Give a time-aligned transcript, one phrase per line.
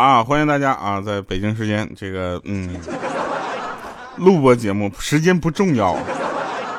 [0.00, 2.74] 啊，欢迎大家啊，在北京时间这个嗯，
[4.16, 5.94] 录播节目时间不重要，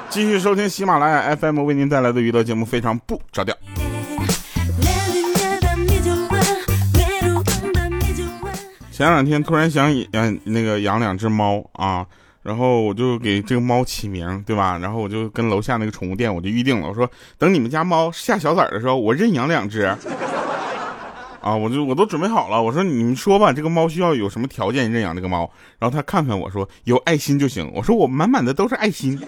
[0.09, 3.55] 继续收听喜马拉雅 FM 为您带来的娱乐节目，非常不着调。
[8.91, 12.03] 前两天突然想养那个养两只猫啊。
[12.43, 14.75] 然后我就给这个猫起名，对吧？
[14.81, 16.87] 然后我就跟楼下那个宠物店，我就预定了。
[16.87, 17.07] 我说
[17.37, 19.95] 等你们家猫下小崽的时候，我认养两只。
[21.41, 22.61] 啊，我就我都准备好了。
[22.61, 25.49] 我说你们说吧，这个猫需要有什么条件认养这个猫？
[25.79, 27.69] 然后他看看我说有爱心就行。
[27.73, 29.19] 我说我满满的都是爱心。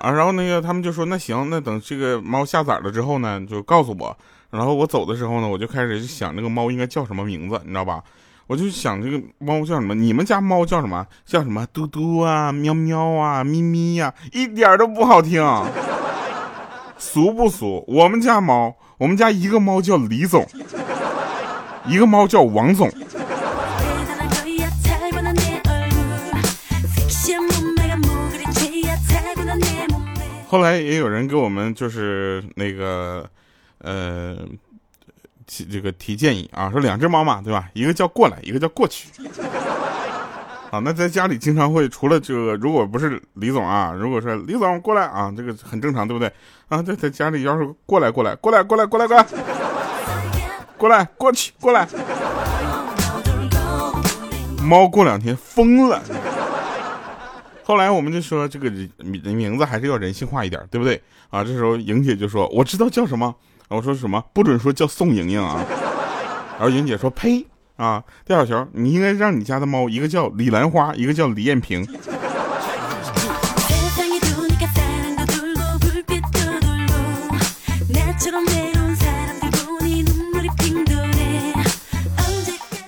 [0.00, 4.16] 啊，然后那个他们就说那行，那等这个猫下崽了之后呢，就告诉我。
[4.50, 8.02] 然后我走的时候呢，我就开始想这个猫应该叫什么名字，你知道吧？
[8.46, 9.94] 我就想这个猫叫什么？
[9.94, 11.06] 你们家猫叫什么？
[11.24, 11.66] 叫什么？
[11.72, 15.42] 嘟嘟啊，喵喵啊，咪咪呀，一点都不好听，
[16.98, 17.82] 俗不俗？
[17.88, 18.74] 我们家猫，
[19.04, 20.48] 我们家一个猫叫李总，
[21.86, 22.90] 一个猫叫王总。
[30.48, 33.28] 后来也有人给我们就是那个，
[33.80, 34.38] 呃。
[35.46, 37.68] 这个提建议啊，说两只猫嘛，对吧？
[37.74, 39.08] 一个叫过来，一个叫过去。
[40.74, 46.28] 好，那在家里经常会除了这个，如果不是李总啊，如果说李总过来啊，这个很正常，对不对？
[46.68, 49.24] 啊，在在家里要是过来过来过来过来过来过来
[50.76, 51.86] 过来过去过来，
[54.64, 56.02] 猫过两天疯了。
[57.62, 61.00] 后来我们就说这个名名字还是要人性化一点，对不对？
[61.30, 63.32] 啊，这时候莹姐就说我知道叫什么。
[63.68, 64.20] 我说什么？
[64.32, 65.64] 不准说叫宋莹莹啊！
[66.58, 71.86] 然后莹姐说：“呸啊，戴小球，你应该让你家的猫一个叫李兰花，一个叫李艳萍。”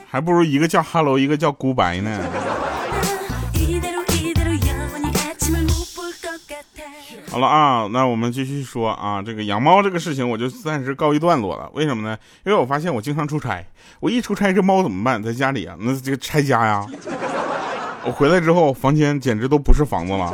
[0.08, 2.55] 还不如一个叫 Hello，一个叫孤白呢。
[7.36, 11.69] 好了啊，那我们继续说啊，这个养猫这个事情我就暂时告一段落了。
[11.74, 12.16] 为什么呢？
[12.47, 13.62] 因为我发现我经常出差，
[14.00, 15.22] 我一出差这猫怎么办？
[15.22, 16.86] 在家里啊，那这个拆家呀。
[18.06, 20.32] 我回来之后，房间简直都不是房子了。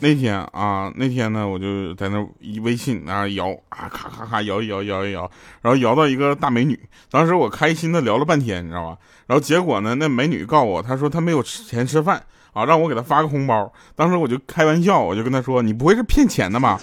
[0.00, 5.22] 那天啊，那天呢，我就在那一微信那摇啊，咔咔咔摇一摇摇一摇，
[5.62, 6.78] 然后摇到一个大美女。
[7.10, 8.98] 当时我开心的聊了半天，你知道吧？
[9.26, 12.22] 然后结果呢，那美女告诉我，她说她没有钱吃饭。
[12.52, 13.72] 啊，让我给他发个红包。
[13.94, 16.78] 当时我就开玩笑，我就跟他说：“你不会是骗钱的吧？”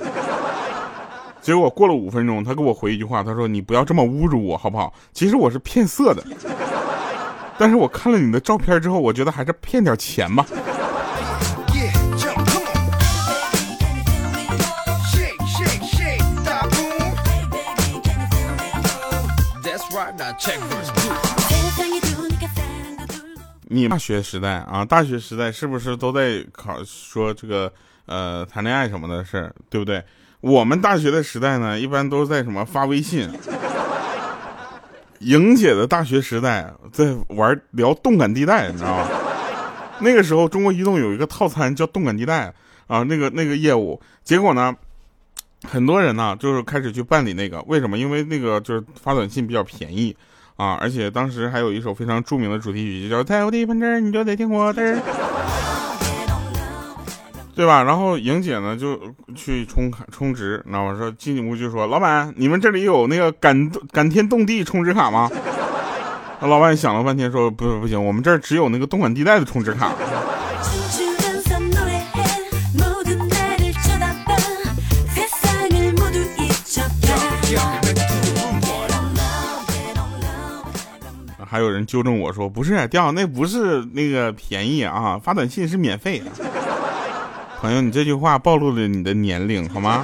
[1.42, 4.94] 结果过了五分钟，他给我回一句话，他说：“你不要这么侮辱我，好不好？
[5.14, 6.24] 其实我是骗色的，
[7.58, 10.46] 但是我看了你的照片之后，我觉得还是骗点钱吧。”
[23.76, 27.70] 你大学时代啊，大学时代是不是都在考说这个
[28.06, 30.02] 呃谈恋爱什么的事儿，对不对？
[30.40, 33.30] 我们大学的时代呢，一般都是在什么发微信。
[35.20, 39.10] 莹姐的大学时代在玩聊动感地带，你知道吗？
[40.00, 42.54] 那个时候中国移动有一个套餐叫动感地带
[42.88, 44.74] 啊，那个那个业务，结果呢，
[45.68, 47.98] 很多人呢就是开始去办理那个，为什么？
[47.98, 50.16] 因为那个就是发短信比较便宜。
[50.58, 50.78] 啊！
[50.80, 54.98] 而且当时还有一首非常著名的主题曲，就叫《在我的分支，你就得听我的，
[57.54, 57.84] 对吧？
[57.84, 59.00] 然后莹姐呢就
[59.36, 60.96] 去充卡充值，那我？
[60.98, 65.30] 说进屋就说：“老板，你们这里有那个感感天动地充值卡吗？”
[66.40, 69.92] 那老板想了半天说：“不不行，我们这儿只有那个动感地带的充值卡。
[81.56, 86.26] ”还有人纠正我说：“不是掉，那不是那个便宜啊，发短信是免费的。”
[87.62, 90.04] 朋友，你这句话暴露了你的年龄，好吗？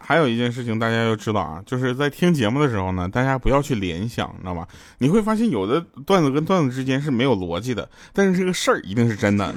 [0.00, 4.66] 还有一件事情大家要知道啊，就是在听节目的时候呢，大家不要去联想，你知道吧？
[4.98, 9.54] 你会发现有的段子跟段子之间是没有逻辑的，但是这个事儿一定是真的。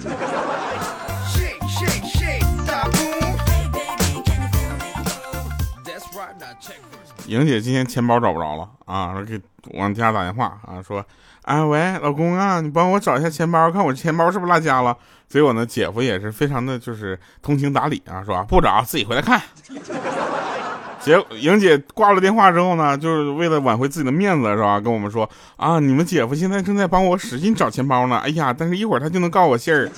[7.34, 9.42] 莹姐今天钱包找不着了啊，给
[9.72, 11.04] 往家打电话啊，说，
[11.42, 14.96] 哎喂，老公啊，你帮我找一下钱包，看我钱包是不是落家了。
[15.28, 19.42] 结果呢，姐夫也是非常的就是通情达理啊，说不找，自己回来看。
[21.02, 24.80] 结莹姐挂了电话之后呢，就是为了挽回自己的面子，是吧？
[24.80, 25.28] 跟我们说
[25.58, 28.20] 啊，你们姐夫现在正在帮我使劲找钱包呢。
[28.20, 29.90] 哎呀，但是一会儿他就能告我信儿。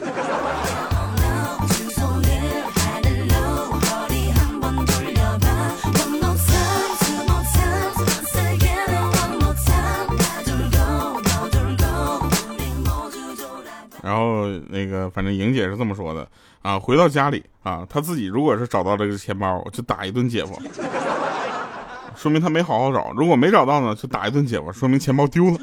[14.70, 16.28] 那个，反正莹姐是这么说的
[16.62, 16.78] 啊。
[16.80, 20.60] 回到家里啊，她自己如果是找到这个钱包，就打一顿姐夫，
[22.16, 25.58] 说明他没好好找；如果没找到呢，就打一顿姐夫，说明钱包丢了。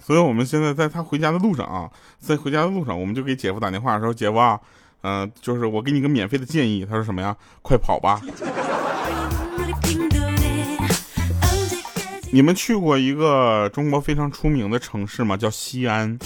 [0.00, 1.88] 所以我们现在在她回家的路上啊，
[2.18, 4.60] 在回家的路上，我们就给姐夫打电话说：“姐夫啊，
[5.02, 7.34] 嗯，就是我给你个免费的建议。”他说什么呀？
[7.62, 8.20] 快跑吧！
[12.34, 15.36] 你们去过一个中国非常出名的城市吗？
[15.36, 16.18] 叫西安。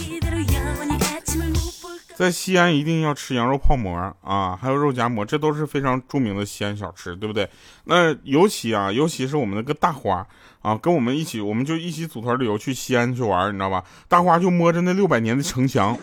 [2.14, 3.92] 在西安一定要吃羊肉泡馍
[4.22, 7.48] 啊，还有肉夹馍，这都是非常著名的西安小吃，对不对？
[7.84, 10.24] 那尤其啊，尤其是我们那个大花
[10.62, 13.82] 啊，跟我们一起，我们就一起组团旅游去西安去玩，你知道吧？
[14.06, 15.98] 大花就摸着那六百年的城墙，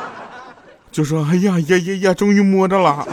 [0.90, 3.06] 就说：“哎呀呀呀呀，终于摸着了。”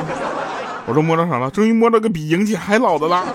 [0.88, 1.52] 我说：“摸着啥了？
[1.52, 3.26] 终于摸着个比莹姐还老的了。”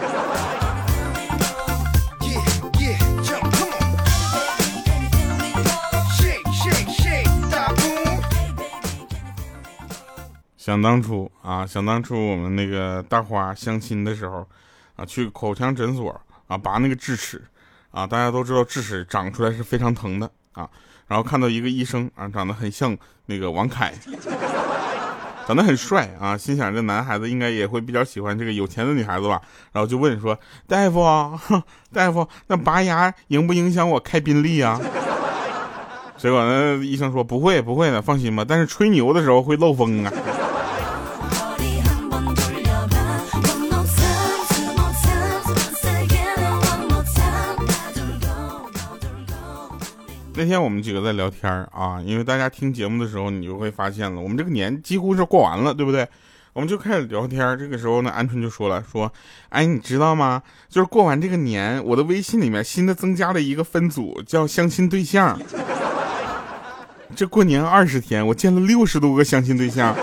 [10.73, 14.49] 想当初啊，想当初我们那个大花相亲的时候，
[14.97, 17.43] 啊，去口腔诊所啊拔那个智齿，
[17.91, 20.67] 啊，大家都知道智齿长出来是非常疼的啊。
[21.09, 22.97] 然后看到一个医生啊，长得很像
[23.27, 23.93] 那个王凯，
[25.47, 29.39] 长得很帅啊，心想这男孩子应该也会比较喜欢这个有钱的女孩子吧。
[29.73, 30.35] 然后就问说，
[30.67, 31.05] 大夫，
[31.93, 34.81] 大夫，那拔牙影不影响我开宾利啊？
[36.17, 38.43] 结果呢，医生说不会，不会的，放心吧。
[38.49, 40.11] 但是吹牛的时候会漏风啊。
[50.43, 56.05] 那天我们几个在聊天啊，因为大家听节目的时候，你就会发现了，我们这个年几乎是过完了，对不对？
[56.53, 57.57] 我们就开始聊天。
[57.57, 59.13] 这个时候呢，鹌鹑就说了，说，
[59.51, 60.43] 哎，你知道吗？
[60.69, 65.41] 就是过完这个年，我的微信里面新的增加了一个分组，叫相亲对象。
[67.15, 69.95] 这过年二十天，我见了六十多个相亲对象。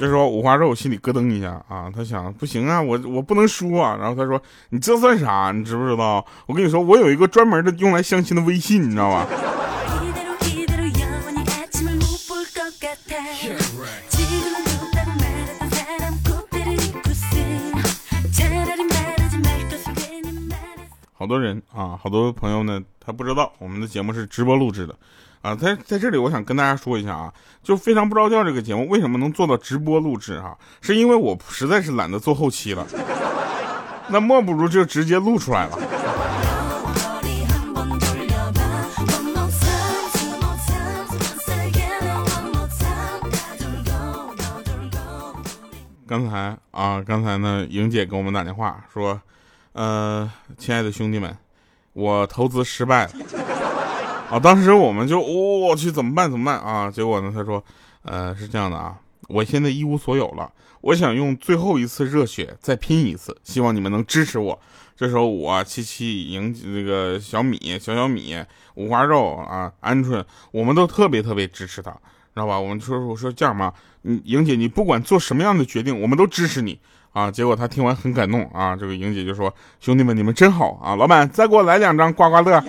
[0.00, 3.94] 这时候五花肉心里咯噔一下啊，他想不行啊，我我不能输啊。
[4.00, 5.52] 然后他说：“你这算啥？
[5.54, 6.24] 你知不知道？
[6.46, 9.26] 我跟你说，我有一个专门的用来相亲的微信，你知道吧？”
[21.12, 24.94] 好多人啊，好多朋友呢，他不知道我们的节目是直播录制的。
[25.42, 27.32] 啊，在在这里，我想跟大家说一下啊，
[27.62, 32.86] 就非常不着调这个节目为什么能做到直播录制哈，是因为我实在是懒得做后期了，
[34.08, 35.78] 那莫不如就直接录出来了。
[46.06, 49.18] 刚才啊，刚才呢，莹姐给我们打电话说，
[49.72, 51.34] 呃，亲爱的兄弟们，
[51.94, 53.12] 我投资失败了。
[54.30, 54.38] 啊！
[54.38, 56.30] 当时我们就我去怎么办？
[56.30, 56.88] 怎么办啊？
[56.88, 57.32] 结果呢？
[57.34, 57.62] 他说，
[58.02, 58.96] 呃，是这样的啊，
[59.28, 60.48] 我现在一无所有了，
[60.82, 64.56] 我想用最后一次热血再拼一次，希望你们能支持我。
[64.96, 68.36] 这时候我七七赢那个小米小小米
[68.74, 72.60] 五花肉啊鹌鹑，我们都特别特别支持他，知道吧？
[72.60, 76.78] 我们说我说这样吧，你莹姐你不管做什么样的决定，我们都支持你
[77.12, 77.28] 啊。
[77.28, 82.62] 结果他听完很感动啊，这个莹姐就说，兄弟们你们真好啊，老板再给我来两张刮刮乐。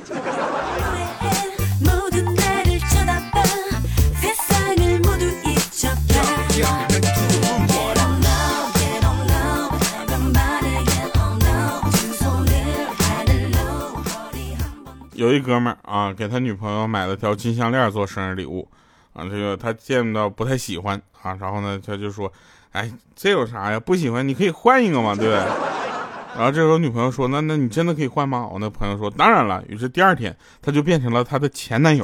[15.22, 18.68] 有一哥们儿啊，给他女朋友买了条金项链做生日礼物，
[19.13, 22.34] 啊，这个他见到不太喜欢啊，然后呢，他就说，
[22.72, 23.80] 哎，这有啥呀？
[23.80, 25.38] 不喜欢你可以换一个嘛，对不对？
[26.36, 28.50] 然后这时候女朋友说，那那你真的可以换吗？
[28.51, 29.63] 我那朋友说，当然了。
[29.68, 32.04] 于是第二天，他就变成了他的前男友。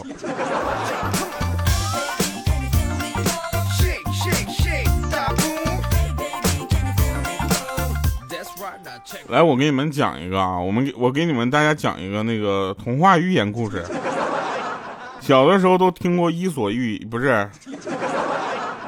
[9.29, 13.85] 来，我给你们讲一个啊，我们给我给你们大家讲一个那个童话寓言故事。
[15.21, 17.49] 小的时候都听过《伊索寓》，不是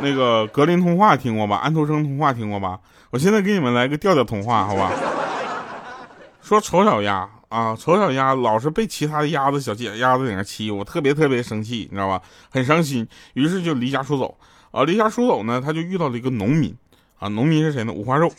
[0.02, 1.58] 那个格林童话听过吧？
[1.58, 2.80] 安徒生童话听过吧？
[3.12, 4.92] 我现在给你们来个调调童话，好吧？
[6.42, 12.22] 说丑小鸭啊，丑小鸭老是被其他的鸭子、小鸡鸭子在那欺负，特别特别生气，你知道吧？
[12.50, 14.38] 很伤心，于是就离家出走。
[14.72, 16.76] 啊，离家出走呢，他就遇到了一个农民
[17.20, 17.94] 啊，农民是谁呢？
[17.94, 18.30] 五花肉。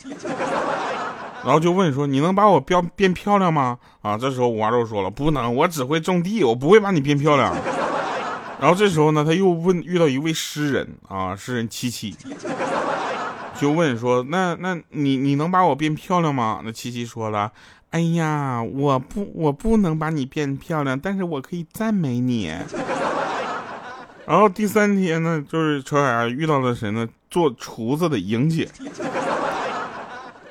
[1.43, 7.55] 然后就问说：“你能把我变变漂亮吗？”啊，这时候五花肉说了：“不能，我只会种地，我不会把你变漂亮。”
[8.61, 12.15] 然后这时候呢，他又问遇到一位诗人啊，诗人七七，
[13.59, 17.51] 就问说：“那那你你能把我变漂亮吗？”那七七说了
[17.89, 22.53] ：“哎呀，我不我不能把你变漂亮，但是我可以赞美你。”
[24.27, 27.07] 然后第三天呢，就是丑小鸭遇到了谁呢？
[27.31, 28.69] 做厨子的莹姐。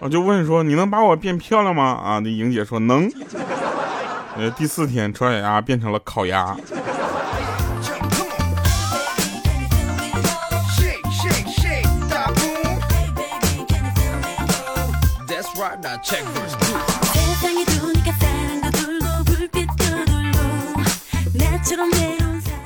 [0.01, 3.11] 我就问说：“你能把我变漂亮吗？”啊，那莹姐说能。
[4.37, 6.57] 呃，第四天，丑小鸭变成了烤鸭。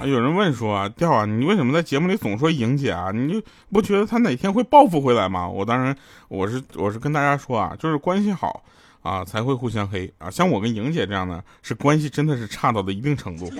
[0.06, 3.10] 有人问说啊，调啊，你为什么在节目里总说莹姐啊？
[3.12, 3.42] 你就
[3.72, 5.48] 不觉得她哪天会报复回来吗？
[5.48, 5.96] 我当然，
[6.28, 8.62] 我是我是跟大家说啊，就是关系好
[9.02, 10.30] 啊才会互相黑啊。
[10.30, 13.50] 像我跟莹姐这样的，是关系真的是差到的一定程度，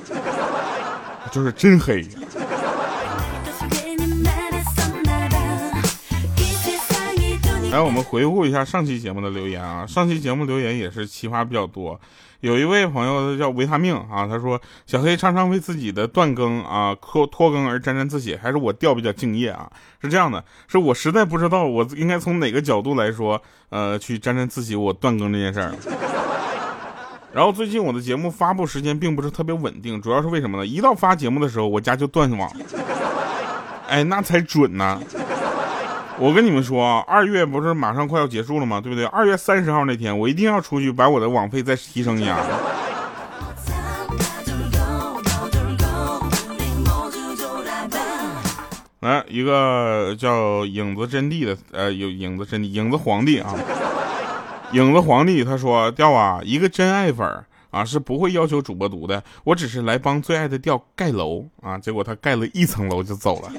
[1.31, 2.07] 就是真黑。
[7.71, 9.85] 来，我们回顾一下上期节目的留言啊。
[9.85, 12.01] 上期节目留言也是奇葩比较多。
[12.45, 19.67] 有一位朋友叫维他命啊，他说小黑常常为自己的断更啊拖拖更而沾沾自喜，还是我调比较敬业啊？
[20.03, 25.73] 是这样的，是我实在不知道我应该从哪个角度来说，呃，去沾沾自喜我断更这件事儿。
[27.33, 30.67] 然后最近我的节目发布时间并不是特别稳定，主要是为什么呢？
[30.67, 32.53] 一到发节目的时候，我家就断网，
[33.89, 35.01] 哎，那才准呢。
[36.17, 38.81] 我跟你们说啊，二月不是马上快要结束了吗？
[38.81, 39.05] 对不对？
[39.07, 42.39] 二月三十号那天，我一定要出去把我的网费再提升一下。
[49.01, 53.53] 来，一个叫影子真谛的，呃，有影子真谛，影子皇帝啊，
[54.73, 57.29] 影子皇帝他说：“调啊，一个真爱粉
[57.71, 63.53] 啊是不会要求主播读的，我只是来帮最爱的调盖楼啊，结果他盖了一层楼就走了。”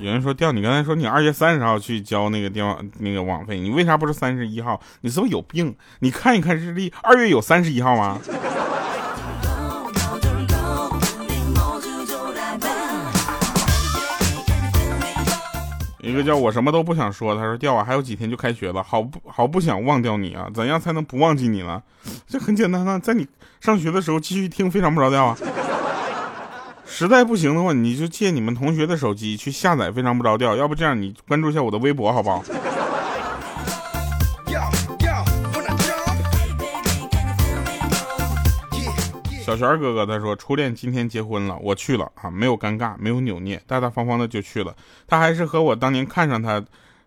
[0.00, 4.80] 有人说调，你刚才说你二月三十号去交那个电话那个网费，你为啥不是三十一号？
[5.02, 5.76] 你是不是有病？
[6.00, 8.18] 你看一看日历，二月有三十一号吗？
[16.08, 20.48] 一个叫我什么都不想说，他说掉啊，还有几天就开学了，好不好不想忘掉你啊？
[20.54, 21.82] 怎样才能不忘记你呢？
[22.26, 23.26] 这很简单啊，在你
[23.60, 25.36] 上学的时候继续听，非常不着调啊。
[26.86, 30.56] 实在不行的话，你就借你们同学的手机去下载，非常不着调。
[30.56, 32.42] 要不这样，你关注一下我的微博，好不好？
[39.56, 44.76] 小璇哥哥他说，初恋今天结婚了，我去了啊，没有尴尬，没有扭捏，大大方方的就去了。
[45.06, 46.62] 他还是和我当年看上他，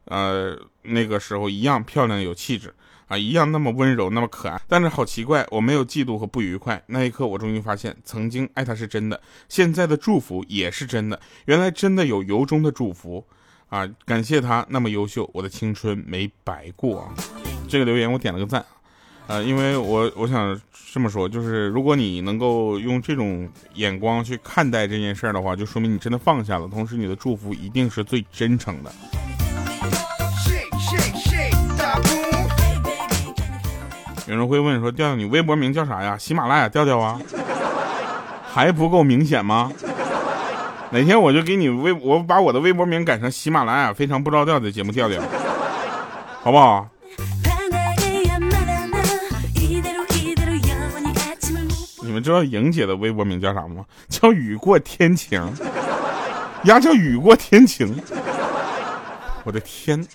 [0.05, 2.73] 呃，那个时候一样漂亮有气质。
[3.07, 6.81] 啊，一样那么温柔，那么可爱，但是好奇怪，我没有嫉妒和不愉快。
[6.85, 11.19] 那一刻，我终于发现，曾经爱他是真的，现在的祝福也是真的。
[11.43, 13.27] 原来真的有由衷的祝福
[13.67, 13.85] 啊！
[14.05, 17.11] 感谢他那么优秀，我的青春没白过。
[17.67, 18.65] 这个留言我点了个赞，
[19.31, 20.59] 呃，因为我我想
[20.91, 28.91] 这么说，就是如果你能够用这种眼光去看待这件事儿的话，就说明你真的放下了，同时你的祝福一定是最真诚的。
[34.27, 36.17] 有人会问说：“调调，你微博名叫啥呀？
[36.17, 37.17] 喜马拉雅调调啊，
[38.51, 39.71] 还不够明显吗？
[40.89, 45.21] 哪天我就给你微，我把我的微博名改成喜马拉雅非常不着调的节目调调，
[46.43, 46.85] 好不好？”
[52.11, 53.85] 你们知道莹姐的微博名叫啥吗？
[54.09, 55.41] 叫雨过天晴，
[56.65, 57.95] 丫叫雨过天晴，
[59.45, 60.05] 我的天！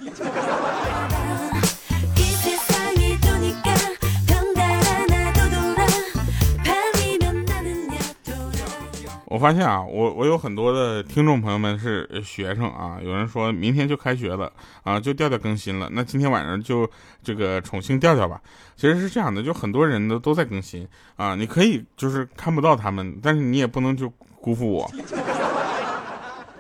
[9.26, 14.52] 我发现啊，我我有很多的听众朋友们是学生啊，有人说明天就开学了
[14.84, 16.88] 啊，就调调更新了，那今天晚上就
[17.24, 18.40] 这个宠幸调调吧。
[18.76, 24.08] 其实是这样的，就很多人都都在更新啊，你可以就是看不到他们，但是你也不能就
[24.40, 24.88] 辜负我。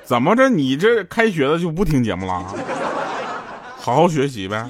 [0.02, 2.52] 怎么着，你这开学了就不听节目了？
[3.76, 4.66] 好好学习呗。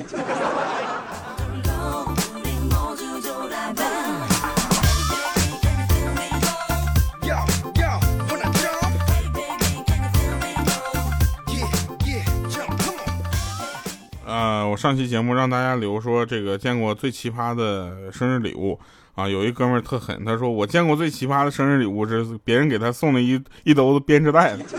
[14.77, 18.79] 上期节目让大家留说这个见过最奇葩的生日礼物
[19.15, 24.77] 啊，有一哥们儿特狠，他说我见过最奇葩的生日礼物是别人给他送了一一兜子编织袋子。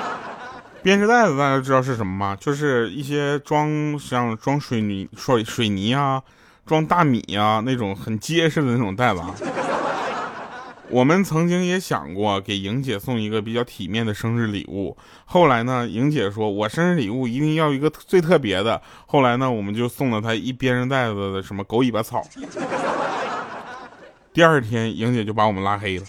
[0.82, 2.36] 编织袋子大家知道是什么吗？
[2.38, 6.20] 就是一些装像装水泥、水水泥啊、
[6.66, 9.20] 装大米啊那种很结实的那种袋子。
[9.20, 9.34] 啊。
[10.88, 18.82] 我们曾经也想过给莹姐送一个比较体面的生日礼物，后来呢，莹姐说我生日礼物一定要一个最特别的。
[19.06, 22.22] 后来呢，我们就送了她一编织袋子的什么狗尾巴草。
[24.34, 26.04] 第二天，莹姐就把我们拉黑了。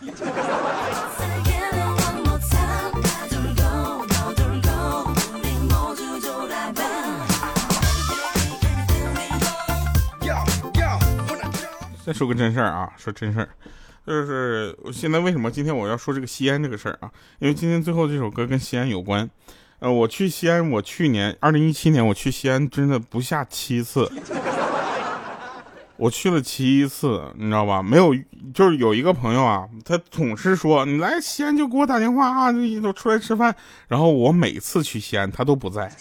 [12.06, 13.48] 再说个真事儿啊，说真事儿。
[14.05, 17.10] 就是现在为什么今天我要说这个西安这个事儿啊？
[17.39, 19.29] 因为今天最后这首歌跟西安有关。
[19.79, 24.10] 呃，我去西安，我去年二零一七年我去西安真的不下七次，
[25.98, 27.83] 我去了七次，你知道吧？
[27.83, 28.15] 没有，
[28.53, 33.53] 就是有一个朋友啊，他总是说你来西安就给我打电话啊，就出来吃饭。
[33.89, 35.91] 然后我每次去西安他都不在，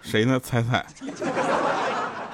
[0.00, 0.40] 谁呢？
[0.40, 0.84] 猜猜？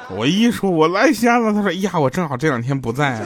[0.08, 3.20] 我一说我来西安了，他说呀，我正好这两天不在。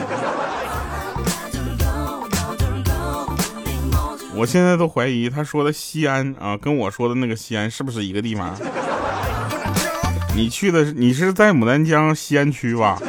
[4.41, 8.57] 我现在都怀疑他说的西安啊，跟我说的那个西安是不是一个地方？
[10.35, 12.99] 你去的你是在牡丹江西安区吧？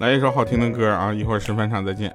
[0.00, 2.10] 来一首好听的歌啊，一会儿吃饭场再见。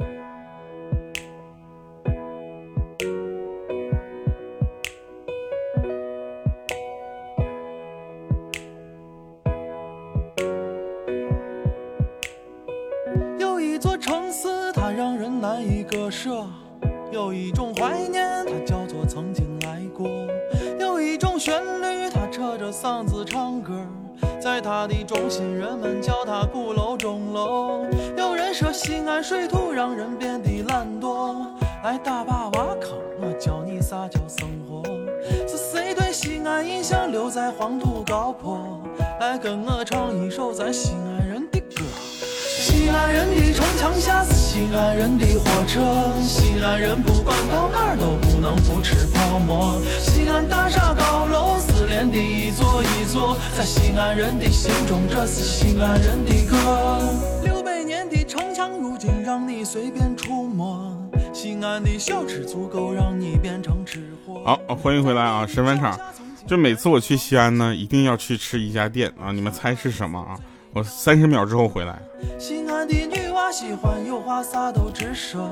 [37.81, 38.79] 土高坡？
[39.19, 41.83] 来跟我唱一首咱西安人的歌。
[42.13, 45.81] 西安人的城墙下是西安人的火车，
[46.21, 49.81] 西安人不管到哪都不能不吃泡馍。
[49.99, 56.99] 西安大厦高楼是连的一座一座，在西安人的心中，这是西安人的歌。
[57.43, 60.95] 六百年的城墙，如今让你随便触摸。
[61.33, 64.43] 西安的小吃足够让你变成吃货。
[64.45, 65.99] 好，欢迎回来啊，十分场。
[66.47, 70.37] 就每次我去西安呢，一定要去吃一家店啊，你们猜是什么啊？
[70.73, 72.01] 我三十秒之后回来。
[72.39, 75.49] 西安的女娃喜欢有话撒都直说，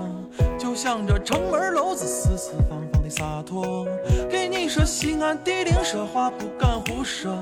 [0.58, 3.88] 就像这城门楼子四四方方洒脱。
[4.30, 7.36] 给你说西安地灵说话不敢胡说，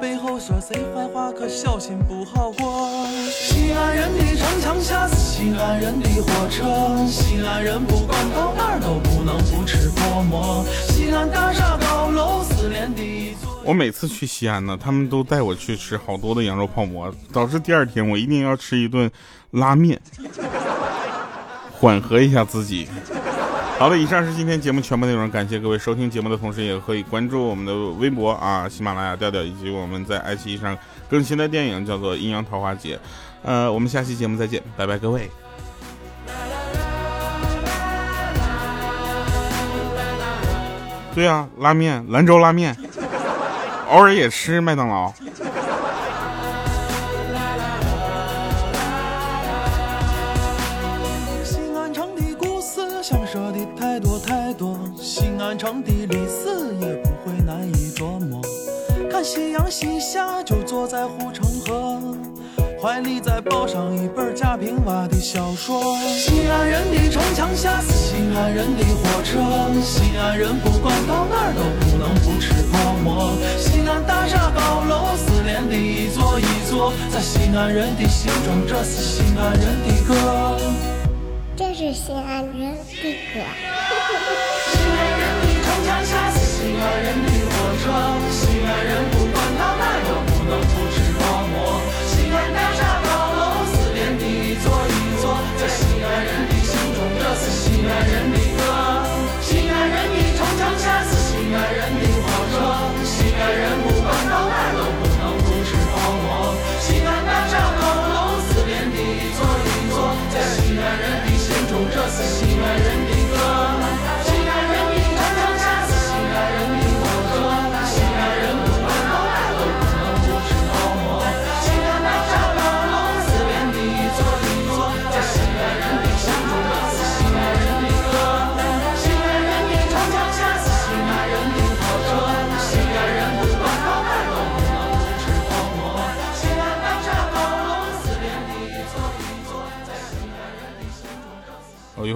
[0.00, 3.06] 背后说谁坏话可小心不好过。
[3.30, 10.64] 西安人的城墙下是西安人的火车，西安人不管到哪儿都不能不吃泡馍。
[10.88, 13.36] 西安大厦高楼是连的。
[13.64, 19.08] 我每次去西安呢，他们都带我去吃好多的羊肉泡馍，导致第二天我一定要吃一顿
[19.52, 20.00] 拉面，
[21.70, 22.88] 缓和一下自己。
[23.82, 30.78] 好的，以上是今天节目全部内容，感谢各位收听节目的同时，也可以关注我们的微博啊，喜马拉雅调调，以及我们在爱奇艺上
[31.10, 32.94] 更新的电影叫做《阴阳桃花劫》。
[33.42, 35.28] 呃，我们下期节目再见，拜拜，各位。
[41.12, 42.76] 对呀，拉面，兰州拉面。
[43.90, 45.12] 偶尔也吃麦当劳。
[55.52, 56.48] 西安城的历史
[56.80, 58.40] 也不会难以琢磨。
[59.10, 62.16] 看夕阳西下，就坐在护城河。
[62.80, 65.94] 怀里再抱上一本贾平凹的小说。
[66.08, 69.38] 西安人的城墙下是西安人的火车，
[69.82, 73.34] 西安人不管到哪儿都不能不吃泡馍。
[73.58, 80.56] 西安大厦高楼是连的一座一座，在西安人的心中，这是西安人的歌。
[81.54, 83.44] 这是西安人的歌。
[88.30, 92.11] 西安人不管到哪都不能不吃泡馍。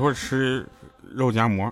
[0.07, 0.65] 不吃
[1.03, 1.69] 肉夹馍。